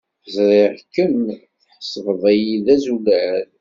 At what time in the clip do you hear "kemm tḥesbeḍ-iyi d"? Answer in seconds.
0.93-2.67